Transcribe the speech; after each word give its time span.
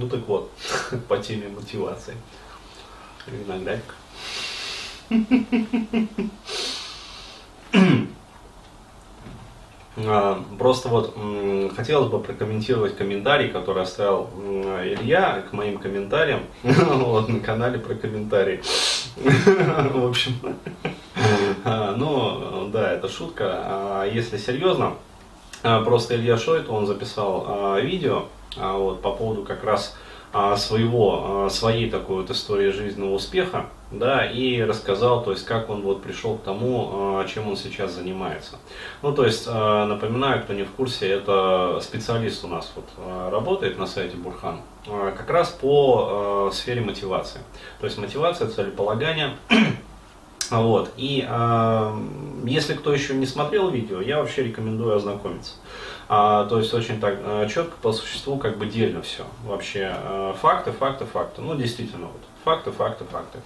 Ну 0.00 0.08
так 0.08 0.26
вот, 0.26 0.50
по 1.08 1.18
теме 1.18 1.48
мотивации. 1.48 2.14
Виноградик. 3.26 3.94
А, 10.06 10.42
просто 10.58 10.88
вот 10.88 11.14
хотелось 11.76 12.10
бы 12.10 12.20
прокомментировать 12.20 12.96
комментарий, 12.96 13.50
который 13.50 13.82
оставил 13.82 14.30
Илья 14.82 15.42
к 15.50 15.52
моим 15.52 15.76
комментариям 15.76 16.40
вот, 16.62 17.28
на 17.28 17.40
канале 17.40 17.78
про 17.78 17.94
комментарии. 17.94 18.62
В 19.16 20.08
общем, 20.08 20.32
а, 21.64 21.94
ну 21.96 22.70
да, 22.72 22.92
это 22.92 23.08
шутка. 23.10 23.44
А 23.52 24.04
если 24.06 24.38
серьезно, 24.38 24.94
просто 25.60 26.14
Илья 26.14 26.38
Шойт, 26.38 26.70
он 26.70 26.86
записал 26.86 27.76
видео 27.82 28.24
вот, 28.56 29.02
по 29.02 29.12
поводу 29.12 29.42
как 29.44 29.64
раз 29.64 29.96
своего, 30.56 31.48
своей 31.50 31.90
такой 31.90 32.22
вот 32.22 32.30
истории 32.30 32.70
жизненного 32.70 33.14
успеха 33.14 33.66
да, 33.90 34.24
и 34.24 34.62
рассказал, 34.62 35.24
то 35.24 35.32
есть, 35.32 35.44
как 35.44 35.68
он 35.68 35.82
вот 35.82 36.02
пришел 36.02 36.36
к 36.36 36.44
тому, 36.44 37.24
чем 37.26 37.48
он 37.48 37.56
сейчас 37.56 37.90
занимается. 37.92 38.56
Ну, 39.02 39.12
то 39.12 39.24
есть, 39.26 39.48
напоминаю, 39.48 40.42
кто 40.44 40.52
не 40.52 40.62
в 40.62 40.70
курсе, 40.70 41.08
это 41.08 41.80
специалист 41.82 42.44
у 42.44 42.46
нас 42.46 42.72
вот 42.76 42.84
работает 43.32 43.76
на 43.78 43.86
сайте 43.86 44.16
Бурхан, 44.16 44.60
как 44.86 45.28
раз 45.28 45.48
по 45.50 46.50
сфере 46.52 46.80
мотивации. 46.80 47.40
То 47.80 47.86
есть, 47.86 47.98
мотивация, 47.98 48.46
целеполагание, 48.46 49.36
вот. 50.50 50.92
И 50.96 51.26
э, 51.28 51.94
если 52.44 52.74
кто 52.74 52.92
еще 52.92 53.14
не 53.14 53.26
смотрел 53.26 53.70
видео, 53.70 54.00
я 54.00 54.18
вообще 54.18 54.44
рекомендую 54.44 54.96
ознакомиться. 54.96 55.54
А, 56.08 56.46
то 56.46 56.58
есть 56.58 56.74
очень 56.74 57.00
так 57.00 57.18
четко 57.48 57.76
по 57.82 57.92
существу 57.92 58.36
как 58.38 58.58
бы 58.58 58.66
дельно 58.66 59.02
все. 59.02 59.24
Вообще 59.44 59.94
э, 59.96 60.34
факты, 60.40 60.72
факты, 60.72 61.04
факты. 61.04 61.40
Ну 61.42 61.54
действительно 61.54 62.06
вот 62.06 62.20
Факты, 62.44 62.70
факты, 62.70 63.04
факты. 63.04 63.38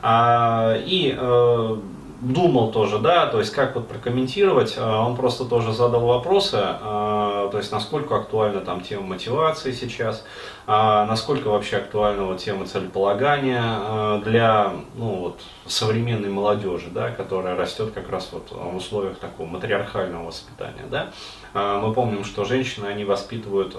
А, 0.00 0.76
и 0.86 1.14
э, 1.16 1.76
думал 2.20 2.72
тоже, 2.72 2.98
да, 2.98 3.26
то 3.26 3.38
есть 3.38 3.52
как 3.52 3.76
вот 3.76 3.88
прокомментировать, 3.88 4.74
а, 4.76 5.06
он 5.06 5.16
просто 5.16 5.44
тоже 5.44 5.72
задал 5.72 6.06
вопросы, 6.06 6.58
а, 6.60 7.48
то 7.50 7.58
есть 7.58 7.70
насколько 7.70 8.16
актуальна 8.16 8.60
там 8.60 8.80
тема 8.80 9.06
мотивации 9.06 9.72
сейчас, 9.72 10.24
а, 10.66 11.06
насколько 11.06 11.48
вообще 11.48 11.76
актуальна 11.76 12.24
вот 12.24 12.38
тема 12.38 12.66
целеполагания 12.66 14.18
для 14.24 14.72
ну, 14.94 15.14
вот, 15.16 15.40
современной 15.66 16.28
молодежи, 16.28 16.88
да, 16.90 17.10
которая 17.10 17.56
растет 17.56 17.92
как 17.92 18.10
раз 18.10 18.30
вот 18.32 18.48
в 18.50 18.76
условиях 18.76 19.18
такого 19.18 19.46
матриархального 19.46 20.26
воспитания, 20.26 20.84
да. 20.90 21.10
Мы 21.54 21.94
помним, 21.94 22.24
что 22.24 22.44
женщины, 22.44 22.86
они 22.86 23.04
воспитывают 23.04 23.74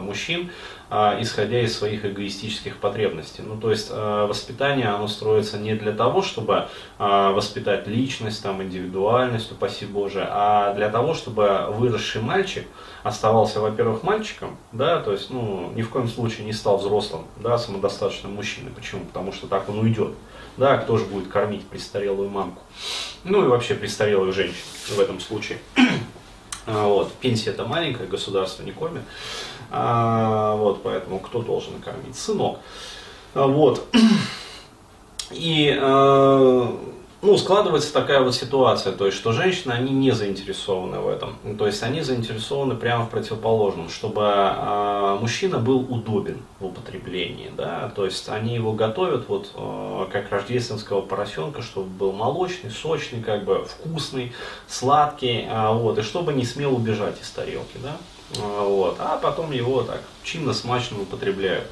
мужчин, 0.00 0.50
исходя 0.90 1.60
из 1.60 1.78
своих 1.78 2.04
эгоистических 2.04 2.78
потребностей. 2.78 3.42
Ну, 3.46 3.56
то 3.56 3.70
есть 3.70 3.90
воспитание, 3.90 4.88
оно 4.88 5.06
строится 5.06 5.58
не 5.58 5.74
для 5.74 5.92
того, 5.92 6.22
чтобы 6.22 6.66
воспитать 6.98 7.57
личность, 7.86 8.42
там, 8.42 8.62
индивидуальность, 8.62 9.52
упаси 9.52 9.86
Боже, 9.86 10.26
а 10.30 10.74
для 10.74 10.88
того, 10.88 11.14
чтобы 11.14 11.66
выросший 11.70 12.22
мальчик 12.22 12.66
оставался, 13.02 13.60
во-первых, 13.60 14.02
мальчиком, 14.02 14.56
да, 14.72 15.00
то 15.00 15.12
есть, 15.12 15.30
ну, 15.30 15.72
ни 15.74 15.82
в 15.82 15.90
коем 15.90 16.08
случае 16.08 16.46
не 16.46 16.52
стал 16.52 16.78
взрослым, 16.78 17.24
да, 17.36 17.58
самодостаточным 17.58 18.34
мужчиной. 18.34 18.70
Почему? 18.70 19.04
Потому 19.04 19.32
что 19.32 19.46
так 19.46 19.68
он 19.68 19.78
уйдет. 19.78 20.14
Да, 20.56 20.76
кто 20.76 20.98
же 20.98 21.04
будет 21.04 21.28
кормить 21.28 21.64
престарелую 21.66 22.30
мамку? 22.30 22.62
Ну 23.22 23.44
и 23.44 23.48
вообще 23.48 23.74
престарелую 23.74 24.32
женщину 24.32 24.64
в 24.88 24.98
этом 25.00 25.20
случае. 25.20 25.58
А, 26.70 26.86
вот. 26.86 27.14
Пенсия 27.14 27.48
это 27.48 27.64
маленькая, 27.64 28.06
государство 28.06 28.62
не 28.62 28.72
кормит. 28.72 29.00
А, 29.70 30.54
вот, 30.56 30.82
поэтому 30.82 31.18
кто 31.18 31.40
должен 31.40 31.80
кормить? 31.80 32.14
Сынок. 32.14 32.58
А, 33.34 33.46
вот. 33.46 33.88
И 35.30 35.74
э, 35.74 36.76
ну, 37.20 37.36
складывается 37.36 37.92
такая 37.92 38.20
вот 38.20 38.34
ситуация, 38.34 38.92
то 38.92 39.06
есть, 39.06 39.18
что 39.18 39.32
женщины, 39.32 39.72
они 39.72 39.92
не 39.92 40.12
заинтересованы 40.12 41.00
в 41.00 41.08
этом. 41.08 41.36
То 41.58 41.66
есть, 41.66 41.82
они 41.82 42.02
заинтересованы 42.02 42.76
прямо 42.76 43.06
в 43.06 43.10
противоположном, 43.10 43.88
чтобы 43.88 44.22
э, 44.24 45.18
мужчина 45.20 45.58
был 45.58 45.80
удобен 45.80 46.38
в 46.60 46.66
употреблении, 46.66 47.50
да, 47.56 47.90
то 47.96 48.04
есть, 48.04 48.28
они 48.28 48.54
его 48.54 48.72
готовят 48.72 49.28
вот 49.28 49.50
э, 49.54 50.06
как 50.12 50.30
рождественского 50.30 51.00
поросенка, 51.00 51.60
чтобы 51.62 51.88
был 51.88 52.12
молочный, 52.12 52.70
сочный, 52.70 53.20
как 53.20 53.44
бы 53.44 53.64
вкусный, 53.64 54.32
сладкий, 54.68 55.44
э, 55.48 55.72
вот, 55.72 55.98
и 55.98 56.02
чтобы 56.02 56.32
не 56.32 56.44
смел 56.44 56.76
убежать 56.76 57.20
из 57.20 57.30
тарелки, 57.30 57.78
да, 57.82 57.96
вот, 58.38 58.96
а 59.00 59.16
потом 59.16 59.50
его 59.50 59.82
так 59.82 60.02
чинно, 60.22 60.52
смачно 60.52 61.00
употребляют. 61.00 61.66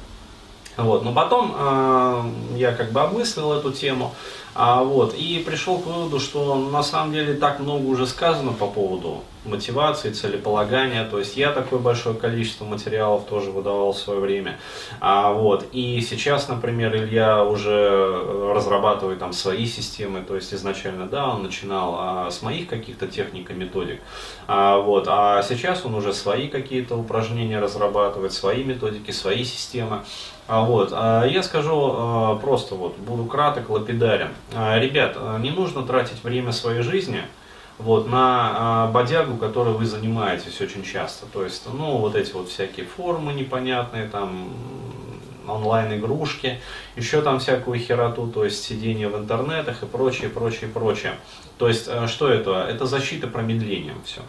Вот. 0.77 1.03
Но 1.03 1.11
потом 1.11 1.55
э, 1.57 2.23
я 2.55 2.71
как 2.71 2.91
бы 2.91 3.01
обмыслил 3.01 3.53
эту 3.53 3.71
тему, 3.71 4.13
а, 4.53 4.83
вот, 4.83 5.13
и 5.15 5.43
пришел 5.45 5.79
к 5.79 5.87
выводу, 5.87 6.19
что 6.19 6.55
на 6.55 6.83
самом 6.83 7.13
деле 7.13 7.33
так 7.33 7.59
много 7.59 7.85
уже 7.85 8.07
сказано 8.07 8.53
по 8.53 8.67
поводу 8.67 9.23
мотивации, 9.47 10.11
целеполагания. 10.11 11.05
То 11.05 11.19
есть 11.19 11.37
я 11.37 11.51
такое 11.51 11.79
большое 11.79 12.15
количество 12.15 12.65
материалов 12.65 13.25
тоже 13.25 13.51
выдавал 13.51 13.93
в 13.93 13.97
свое 13.97 14.19
время. 14.19 14.59
А, 14.99 15.31
вот, 15.33 15.65
и 15.71 16.01
сейчас, 16.01 16.47
например, 16.47 16.95
Илья 16.95 17.43
уже 17.43 18.53
разрабатывает 18.53 19.19
там 19.19 19.33
свои 19.33 19.65
системы. 19.65 20.21
То 20.21 20.35
есть 20.35 20.53
изначально, 20.53 21.07
да, 21.07 21.29
он 21.29 21.43
начинал 21.43 21.95
а, 21.97 22.31
с 22.31 22.41
моих 22.41 22.67
каких-то 22.67 23.07
техник 23.07 23.51
и 23.51 23.53
методик. 23.53 24.01
А, 24.47 24.77
вот, 24.77 25.05
а 25.07 25.41
сейчас 25.43 25.85
он 25.85 25.95
уже 25.95 26.13
свои 26.13 26.47
какие-то 26.47 26.95
упражнения 26.95 27.59
разрабатывает, 27.59 28.33
свои 28.33 28.63
методики, 28.63 29.11
свои 29.11 29.43
системы. 29.43 30.03
А 30.47 30.61
вот, 30.61 30.91
а 30.93 31.25
я 31.25 31.43
скажу 31.43 31.75
а, 31.75 32.35
просто 32.35 32.75
вот, 32.75 32.97
буду 32.97 33.25
краток, 33.25 33.69
лапидарен. 33.69 34.29
Ребят, 34.53 35.17
не 35.39 35.51
нужно 35.51 35.83
тратить 35.83 36.23
время 36.23 36.51
своей 36.51 36.81
жизни 36.81 37.21
вот, 37.77 38.07
на 38.07 38.87
бодягу, 38.93 39.37
которой 39.37 39.73
вы 39.73 39.85
занимаетесь 39.85 40.59
очень 40.61 40.83
часто. 40.83 41.25
То 41.27 41.43
есть, 41.43 41.63
ну, 41.71 41.97
вот 41.97 42.15
эти 42.15 42.31
вот 42.33 42.49
всякие 42.49 42.85
формы 42.85 43.33
непонятные, 43.33 44.07
там, 44.07 44.49
онлайн-игрушки, 45.47 46.59
еще 46.95 47.21
там 47.21 47.39
всякую 47.39 47.79
хероту, 47.79 48.27
то 48.27 48.43
есть 48.43 48.63
сидение 48.63 49.07
в 49.07 49.17
интернетах 49.17 49.83
и 49.83 49.85
прочее, 49.85 50.29
прочее, 50.29 50.69
прочее. 50.69 51.13
То 51.57 51.67
есть, 51.67 51.89
что 52.07 52.29
это? 52.29 52.65
Это 52.69 52.85
защита 52.85 53.27
промедлением 53.27 54.01
все. 54.03 54.21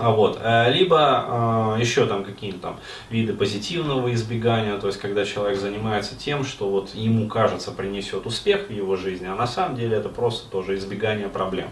А 0.00 0.10
вот. 0.10 0.38
Э, 0.42 0.72
либо 0.72 1.76
э, 1.76 1.80
еще 1.80 2.06
там 2.06 2.24
какие-то 2.24 2.58
там 2.58 2.80
виды 3.10 3.34
позитивного 3.34 4.12
избегания, 4.14 4.78
то 4.78 4.86
есть 4.86 4.98
когда 4.98 5.26
человек 5.26 5.58
занимается 5.58 6.16
тем, 6.16 6.44
что 6.44 6.70
вот 6.70 6.94
ему 6.94 7.28
кажется 7.28 7.70
принесет 7.70 8.24
успех 8.24 8.68
в 8.68 8.72
его 8.72 8.96
жизни, 8.96 9.26
а 9.26 9.34
на 9.34 9.46
самом 9.46 9.76
деле 9.76 9.98
это 9.98 10.08
просто 10.08 10.50
тоже 10.50 10.76
избегание 10.76 11.28
проблем. 11.28 11.68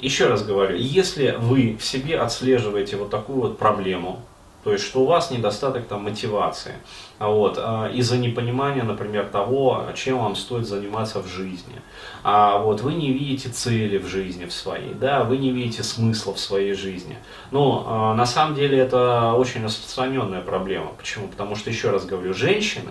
Еще 0.00 0.28
раз 0.28 0.42
говорю, 0.42 0.76
если 0.76 1.36
вы 1.38 1.76
в 1.78 1.84
себе 1.84 2.18
отслеживаете 2.18 2.96
вот 2.96 3.10
такую 3.10 3.40
вот 3.40 3.58
проблему, 3.58 4.22
то 4.64 4.72
есть, 4.72 4.84
что 4.84 5.00
у 5.00 5.06
вас 5.06 5.30
недостаток 5.30 5.86
там 5.86 6.04
мотивации. 6.04 6.74
А 7.18 7.28
вот, 7.28 7.58
а, 7.58 7.88
из-за 7.88 8.18
непонимания, 8.18 8.82
например, 8.82 9.26
того, 9.26 9.86
чем 9.94 10.18
вам 10.18 10.36
стоит 10.36 10.66
заниматься 10.66 11.20
в 11.20 11.26
жизни. 11.26 11.80
А 12.22 12.58
вот 12.58 12.82
вы 12.82 12.94
не 12.94 13.12
видите 13.12 13.48
цели 13.48 13.96
в 13.96 14.06
жизни 14.06 14.44
в 14.44 14.52
своей, 14.52 14.92
да, 14.92 15.24
вы 15.24 15.38
не 15.38 15.50
видите 15.50 15.82
смысла 15.82 16.34
в 16.34 16.38
своей 16.38 16.74
жизни. 16.74 17.16
Но 17.50 17.84
а, 17.86 18.14
на 18.14 18.26
самом 18.26 18.54
деле 18.54 18.78
это 18.78 19.32
очень 19.32 19.64
распространенная 19.64 20.42
проблема. 20.42 20.92
Почему? 20.98 21.28
Потому 21.28 21.56
что, 21.56 21.70
еще 21.70 21.90
раз 21.90 22.04
говорю, 22.04 22.34
женщины, 22.34 22.90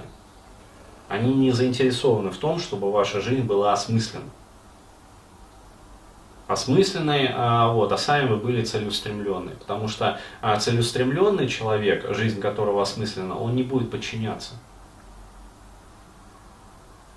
они 1.07 1.33
не 1.33 1.51
заинтересованы 1.51 2.31
в 2.31 2.37
том, 2.37 2.59
чтобы 2.59 2.91
ваша 2.91 3.21
жизнь 3.21 3.43
была 3.43 3.73
осмысленной 3.73 4.29
осмысленной, 6.49 7.29
а, 7.31 7.71
вот, 7.71 7.91
а 7.91 7.97
сами 7.97 8.27
вы 8.27 8.37
были 8.37 8.63
целеустремленные. 8.63 9.55
Потому 9.55 9.87
что 9.87 10.19
а, 10.41 10.59
целеустремленный 10.59 11.47
человек, 11.47 12.07
жизнь 12.15 12.41
которого 12.41 12.81
осмыслена, 12.81 13.37
он 13.37 13.55
не 13.55 13.61
будет 13.61 13.91
подчиняться. 13.91 14.53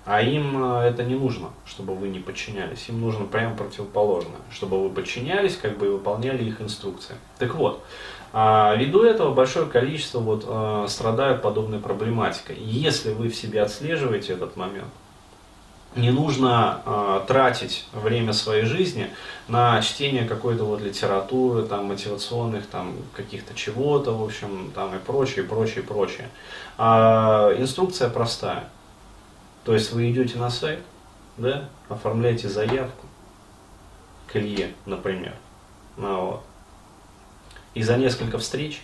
А 0.05 0.21
им 0.21 0.63
а, 0.63 0.85
это 0.85 1.03
не 1.03 1.15
нужно, 1.15 1.49
чтобы 1.65 1.95
вы 1.95 2.09
не 2.09 2.19
подчинялись. 2.19 2.87
Им 2.89 3.01
нужно 3.01 3.25
прямо 3.25 3.55
противоположное, 3.55 4.39
чтобы 4.51 4.79
вы 4.79 4.91
подчинялись, 4.91 5.57
как 5.57 5.79
бы 5.79 5.87
и 5.87 5.89
выполняли 5.89 6.43
их 6.43 6.61
инструкции. 6.61 7.15
Так 7.39 7.55
вот, 7.55 7.83
ввиду 8.33 9.03
этого 9.03 9.33
большое 9.33 9.65
количество 9.65 10.19
вот, 10.19 10.89
страдают 10.91 11.41
подобной 11.41 11.79
проблематикой. 11.79 12.57
Если 12.59 13.11
вы 13.13 13.29
в 13.29 13.35
себе 13.35 13.63
отслеживаете 13.63 14.33
этот 14.33 14.57
момент, 14.57 14.89
не 15.95 16.11
нужно 16.11 16.81
э, 16.85 17.21
тратить 17.27 17.85
время 17.91 18.33
своей 18.33 18.65
жизни 18.65 19.09
на 19.47 19.81
чтение 19.81 20.25
какой-то 20.25 20.63
вот 20.63 20.81
литературы, 20.81 21.63
там, 21.63 21.85
мотивационных, 21.85 22.67
там, 22.67 22.95
каких-то 23.15 23.53
чего-то, 23.53 24.11
в 24.11 24.23
общем, 24.23 24.71
там, 24.73 24.95
и 24.95 24.99
прочее, 24.99 25.45
прочее, 25.45 25.83
прочее. 25.83 26.29
А, 26.77 27.53
инструкция 27.57 28.09
простая. 28.09 28.69
То 29.63 29.73
есть 29.73 29.91
вы 29.91 30.11
идете 30.11 30.37
на 30.37 30.49
сайт, 30.49 30.79
да, 31.37 31.69
оформляете 31.89 32.49
заявку 32.49 33.07
к 34.27 34.35
Илье, 34.35 34.73
например, 34.85 35.35
ну, 35.95 36.25
вот. 36.25 36.43
и 37.75 37.83
за 37.83 37.97
несколько 37.97 38.39
встреч 38.39 38.81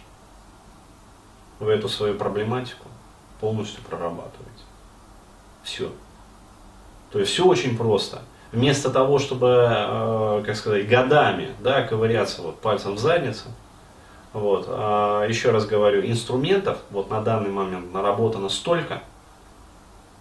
в 1.60 1.68
эту 1.68 1.90
свою 1.90 2.16
проблематику 2.16 2.88
полностью 3.40 3.82
прорабатываете. 3.84 4.64
Все. 5.64 5.92
То 7.12 7.20
есть 7.20 7.32
все 7.32 7.46
очень 7.46 7.78
просто. 7.78 8.22
Вместо 8.52 8.90
того, 8.90 9.20
чтобы, 9.20 9.48
э, 9.48 10.44
как 10.46 10.56
сказать, 10.56 10.88
годами 10.88 11.50
да, 11.60 11.84
ковыряться 11.84 12.42
вот 12.42 12.60
пальцем 12.60 12.96
в 12.96 13.00
задницу, 13.00 13.46
вот, 14.34 14.66
э, 14.68 15.26
еще 15.28 15.52
раз 15.52 15.66
говорю, 15.66 16.06
инструментов 16.06 16.80
вот 16.90 17.10
на 17.10 17.22
данный 17.22 17.52
момент 17.52 17.94
наработано 17.94 18.50
столько, 18.50 19.02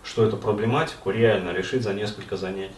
что 0.05 0.25
эту 0.25 0.37
проблематику 0.37 1.11
реально 1.11 1.51
решить 1.51 1.83
за 1.83 1.95
несколько 1.95 2.37
занятий. 2.37 2.75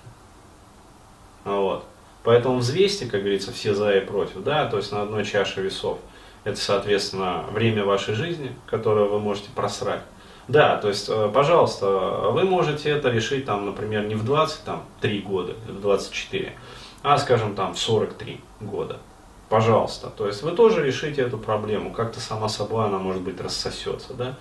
Вот. 1.45 1.85
Поэтому 2.23 2.59
взвесьте, 2.59 3.07
как 3.07 3.21
говорится, 3.21 3.53
все 3.53 3.75
за 3.75 3.97
и 3.97 4.01
против, 4.01 4.43
да, 4.43 4.67
то 4.67 4.77
есть 4.77 4.93
на 4.93 5.03
одной 5.03 5.25
чаше 5.25 5.63
весов. 5.63 5.99
Это, 6.45 6.59
соответственно, 6.59 7.45
время 7.51 7.85
вашей 7.85 8.15
жизни, 8.15 8.55
которое 8.67 9.07
вы 9.07 9.19
можете 9.19 9.51
просрать. 9.55 10.03
Да, 10.51 10.79
то 10.79 10.89
есть, 10.89 11.09
э, 11.09 11.31
пожалуйста, 11.33 11.87
вы 12.33 12.43
можете 12.43 12.91
это 12.91 13.09
решить, 13.09 13.45
там, 13.45 13.67
например, 13.67 14.07
не 14.07 14.17
в 14.17 14.25
23 14.25 15.21
года, 15.21 15.55
в 15.69 15.81
24, 15.81 16.55
а, 17.05 17.19
скажем, 17.19 17.55
там, 17.55 17.75
в 17.75 17.79
43 17.79 18.41
года. 18.59 18.99
Пожалуйста. 19.49 20.11
То 20.11 20.27
есть 20.27 20.43
вы 20.43 20.51
тоже 20.51 20.85
решите 20.85 21.23
эту 21.23 21.39
проблему. 21.39 21.93
Как-то 21.93 22.19
сама 22.19 22.49
собой 22.49 22.85
она, 22.87 22.99
может 22.99 23.23
быть, 23.23 23.41
рассосется, 23.41 24.13
да. 24.15 24.39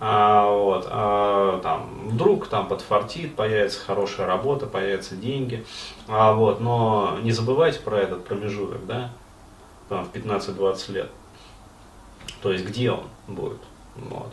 А, 0.00 0.50
вот, 0.50 0.88
а, 0.90 1.60
там, 1.60 2.08
вдруг 2.08 2.48
там 2.48 2.66
подфартит, 2.66 3.36
появится 3.36 3.78
хорошая 3.84 4.26
работа, 4.26 4.66
появятся 4.66 5.14
деньги. 5.14 5.64
А, 6.08 6.32
вот, 6.32 6.60
но 6.60 7.18
не 7.22 7.30
забывайте 7.30 7.78
про 7.78 7.98
этот 7.98 8.24
промежуток, 8.24 8.84
да, 8.86 9.12
там, 9.88 10.06
в 10.06 10.10
15-20 10.10 10.90
лет. 10.90 11.10
То 12.42 12.50
есть 12.50 12.66
где 12.66 12.90
он 12.90 13.04
будет. 13.28 13.60
Вот. 13.94 14.32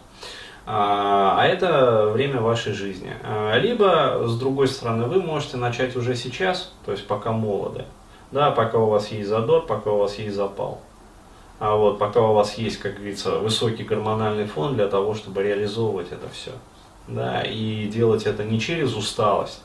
А, 0.65 1.35
а 1.39 1.45
это 1.47 2.09
время 2.13 2.41
вашей 2.41 2.73
жизни. 2.73 3.13
А, 3.23 3.57
либо, 3.57 4.27
с 4.27 4.37
другой 4.37 4.67
стороны, 4.67 5.05
вы 5.05 5.21
можете 5.21 5.57
начать 5.57 5.95
уже 5.95 6.15
сейчас, 6.15 6.73
то 6.85 6.91
есть 6.91 7.07
пока 7.07 7.31
молоды, 7.31 7.85
да, 8.31 8.51
пока 8.51 8.77
у 8.77 8.87
вас 8.87 9.11
есть 9.11 9.29
задор, 9.29 9.65
пока 9.65 9.91
у 9.91 9.97
вас 9.97 10.17
есть 10.19 10.35
запал. 10.35 10.81
А 11.59 11.75
вот 11.75 11.99
пока 11.99 12.21
у 12.21 12.33
вас 12.33 12.57
есть, 12.57 12.77
как 12.77 12.95
говорится, 12.95 13.39
высокий 13.39 13.83
гормональный 13.83 14.45
фон 14.45 14.75
для 14.75 14.87
того, 14.87 15.13
чтобы 15.13 15.43
реализовывать 15.43 16.11
это 16.11 16.29
все. 16.29 16.51
Да, 17.07 17.41
и 17.41 17.87
делать 17.87 18.25
это 18.25 18.43
не 18.43 18.59
через 18.59 18.95
усталость 18.95 19.61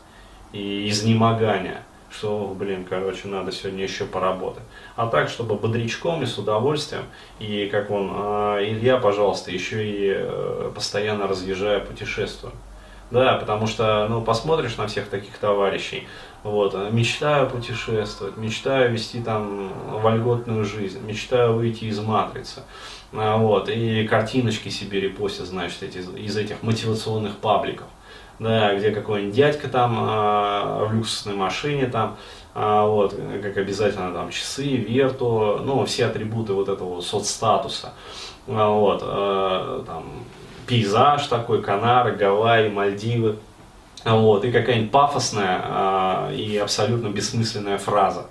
и 0.52 0.88
изнемогание, 0.88 1.82
что, 2.16 2.54
блин, 2.58 2.84
короче, 2.88 3.28
надо 3.28 3.50
сегодня 3.50 3.82
еще 3.82 4.04
поработать. 4.04 4.62
А 4.96 5.06
так, 5.06 5.28
чтобы 5.28 5.56
бодрячком 5.56 6.22
и 6.22 6.26
с 6.26 6.38
удовольствием, 6.38 7.04
и 7.40 7.68
как 7.70 7.90
он, 7.90 8.10
а, 8.14 8.58
Илья, 8.62 8.98
пожалуйста, 8.98 9.50
еще 9.50 9.84
и 9.84 10.12
э, 10.14 10.70
постоянно 10.74 11.26
разъезжая, 11.26 11.80
путешествуя. 11.80 12.52
Да, 13.10 13.34
потому 13.34 13.66
что, 13.66 14.06
ну, 14.08 14.22
посмотришь 14.22 14.76
на 14.76 14.86
всех 14.86 15.08
таких 15.08 15.36
товарищей, 15.38 16.08
вот, 16.42 16.74
мечтаю 16.90 17.48
путешествовать, 17.48 18.36
мечтаю 18.36 18.92
вести 18.92 19.20
там 19.20 19.72
вольготную 20.00 20.64
жизнь, 20.64 21.00
мечтаю 21.04 21.54
выйти 21.54 21.84
из 21.84 21.98
матрицы, 22.00 22.62
а, 23.12 23.36
вот, 23.36 23.68
и 23.68 24.06
картиночки 24.06 24.68
себе 24.68 25.00
репостят, 25.00 25.46
значит, 25.46 25.82
эти, 25.82 25.98
из 25.98 26.36
этих 26.36 26.62
мотивационных 26.62 27.38
пабликов 27.38 27.86
да, 28.38 28.74
где 28.74 28.90
какой-нибудь 28.90 29.34
дядька 29.34 29.68
там 29.68 29.98
э, 29.98 30.84
в 30.86 30.92
люксусной 30.94 31.34
машине 31.34 31.86
там, 31.86 32.16
э, 32.54 32.82
вот, 32.86 33.14
как 33.42 33.56
обязательно 33.56 34.12
там 34.12 34.30
часы, 34.30 34.76
верту, 34.76 35.58
ну, 35.62 35.84
все 35.84 36.06
атрибуты 36.06 36.52
вот 36.52 36.68
этого 36.68 37.00
соцстатуса, 37.00 37.92
э, 38.46 38.52
вот, 38.52 39.02
э, 39.04 39.82
там, 39.86 40.04
пейзаж 40.66 41.26
такой, 41.26 41.62
Канары, 41.62 42.16
Гавайи, 42.16 42.70
Мальдивы, 42.70 43.36
вот, 44.04 44.44
и 44.44 44.52
какая-нибудь 44.52 44.90
пафосная 44.90 45.62
э, 45.64 46.34
и 46.34 46.58
абсолютно 46.58 47.08
бессмысленная 47.08 47.78
фраза 47.78 48.26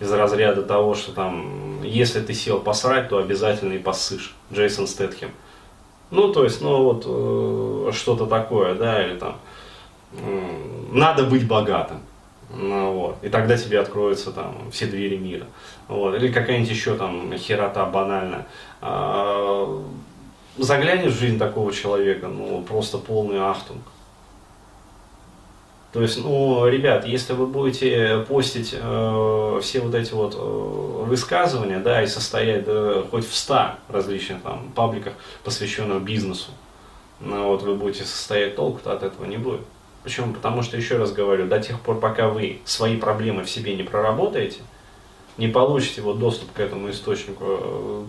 из 0.00 0.10
разряда 0.10 0.62
того, 0.62 0.94
что 0.94 1.12
там, 1.12 1.82
если 1.84 2.20
ты 2.20 2.34
сел 2.34 2.58
посрать, 2.58 3.08
то 3.08 3.18
обязательно 3.18 3.74
и 3.74 3.78
посышь, 3.78 4.34
Джейсон 4.52 4.88
Стэтхем. 4.88 5.30
Ну, 6.12 6.30
то 6.30 6.44
есть, 6.44 6.60
ну 6.60 6.84
вот 6.84 7.04
э, 7.06 7.92
что-то 7.92 8.26
такое, 8.26 8.74
да, 8.74 9.02
или 9.02 9.16
там 9.16 9.38
э, 10.12 10.50
надо 10.92 11.24
быть 11.24 11.48
богатым. 11.48 12.00
Ну, 12.54 12.92
вот. 12.92 13.16
И 13.22 13.30
тогда 13.30 13.56
тебе 13.56 13.80
откроются 13.80 14.30
там 14.30 14.70
все 14.70 14.84
двери 14.84 15.16
мира. 15.16 15.46
Вот. 15.88 16.14
Или 16.14 16.30
какая-нибудь 16.30 16.68
еще 16.68 16.96
там 16.96 17.32
херота 17.38 17.86
банальная. 17.86 18.46
А, 18.82 19.82
заглянешь 20.58 21.14
в 21.14 21.18
жизнь 21.18 21.38
такого 21.38 21.72
человека, 21.72 22.28
ну, 22.28 22.62
просто 22.62 22.98
полный 22.98 23.40
ахтунг. 23.40 23.80
То 25.92 26.00
есть, 26.00 26.24
ну, 26.24 26.66
ребят, 26.66 27.06
если 27.06 27.34
вы 27.34 27.46
будете 27.46 28.24
постить 28.26 28.70
э, 28.72 29.60
все 29.60 29.80
вот 29.80 29.94
эти 29.94 30.14
вот 30.14 30.34
э, 30.34 31.04
высказывания, 31.04 31.80
да, 31.80 32.02
и 32.02 32.06
состоять 32.06 32.64
да, 32.64 33.02
хоть 33.10 33.28
в 33.28 33.34
100 33.34 33.72
различных 33.88 34.40
там 34.40 34.72
пабликах, 34.74 35.12
посвященных 35.44 36.02
бизнесу, 36.02 36.50
ну, 37.20 37.48
вот 37.48 37.62
вы 37.62 37.74
будете 37.74 38.04
состоять 38.04 38.56
толку-то 38.56 38.92
от 38.92 39.02
этого 39.02 39.26
не 39.26 39.36
будет. 39.36 39.60
Почему? 40.02 40.32
Потому 40.32 40.62
что, 40.62 40.78
еще 40.78 40.96
раз 40.96 41.12
говорю, 41.12 41.46
до 41.46 41.60
тех 41.60 41.78
пор, 41.78 42.00
пока 42.00 42.28
вы 42.28 42.62
свои 42.64 42.96
проблемы 42.96 43.44
в 43.44 43.50
себе 43.50 43.76
не 43.76 43.82
проработаете, 43.82 44.60
не 45.36 45.48
получите 45.48 46.00
вот 46.00 46.18
доступ 46.18 46.52
к 46.52 46.60
этому 46.60 46.90
источнику, 46.90 47.44
э, 47.44 48.04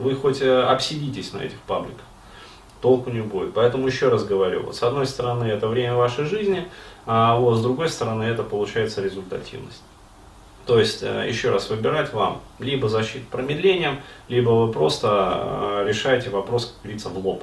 вы 0.00 0.14
хоть 0.14 0.40
э, 0.40 0.62
обсидитесь 0.62 1.32
на 1.32 1.38
этих 1.38 1.58
пабликах 1.66 2.04
толку 2.82 3.10
не 3.10 3.22
будет. 3.22 3.54
Поэтому 3.54 3.86
еще 3.86 4.08
раз 4.08 4.24
говорю, 4.24 4.64
вот 4.64 4.76
с 4.76 4.82
одной 4.82 5.06
стороны 5.06 5.44
это 5.44 5.68
время 5.68 5.94
вашей 5.94 6.24
жизни, 6.26 6.68
а 7.06 7.36
вот 7.36 7.56
с 7.56 7.62
другой 7.62 7.88
стороны 7.88 8.24
это 8.24 8.42
получается 8.42 9.00
результативность. 9.00 9.82
То 10.66 10.78
есть, 10.78 11.02
э, 11.02 11.26
еще 11.28 11.50
раз, 11.50 11.70
выбирать 11.70 12.12
вам 12.12 12.40
либо 12.58 12.88
защиту 12.88 13.24
промедлением, 13.30 14.00
либо 14.28 14.50
вы 14.50 14.72
просто 14.72 15.80
э, 15.82 15.88
решаете 15.88 16.30
вопрос, 16.30 16.66
как 16.66 16.82
говорится, 16.82 17.08
в 17.08 17.18
лоб. 17.18 17.42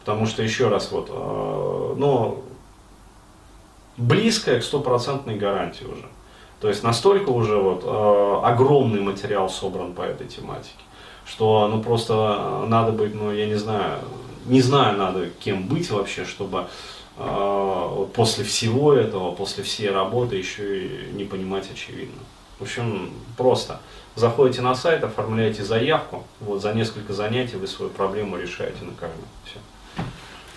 Потому 0.00 0.26
что, 0.26 0.42
еще 0.42 0.68
раз, 0.68 0.90
вот, 0.90 1.08
э, 1.10 1.94
ну, 1.96 2.42
близкое 3.96 4.60
к 4.60 4.64
стопроцентной 4.64 5.36
гарантии 5.36 5.84
уже. 5.84 6.06
То 6.60 6.68
есть 6.68 6.82
настолько 6.82 7.30
уже 7.30 7.56
вот 7.56 7.84
огромный 8.44 9.00
материал 9.00 9.48
собран 9.48 9.94
по 9.94 10.02
этой 10.02 10.26
тематике, 10.26 10.74
что 11.24 11.68
ну 11.68 11.82
просто 11.82 12.66
надо 12.66 12.92
быть, 12.92 13.14
ну 13.14 13.32
я 13.32 13.46
не 13.46 13.54
знаю, 13.54 14.00
не 14.46 14.60
знаю, 14.60 14.96
надо 14.98 15.30
кем 15.40 15.66
быть 15.66 15.90
вообще, 15.90 16.24
чтобы 16.24 16.66
э, 17.16 18.06
после 18.14 18.44
всего 18.44 18.92
этого, 18.92 19.32
после 19.34 19.64
всей 19.64 19.90
работы 19.90 20.36
еще 20.36 20.86
и 20.86 21.12
не 21.12 21.24
понимать 21.24 21.70
очевидно. 21.70 22.20
В 22.58 22.62
общем, 22.62 23.10
просто 23.36 23.80
заходите 24.16 24.60
на 24.60 24.74
сайт, 24.74 25.02
оформляете 25.02 25.64
заявку, 25.64 26.24
вот 26.40 26.60
за 26.60 26.72
несколько 26.74 27.12
занятий 27.12 27.56
вы 27.56 27.66
свою 27.66 27.90
проблему 27.90 28.36
решаете 28.36 28.84
на 28.84 28.92
каждом. 28.92 29.24
Все. 29.44 29.58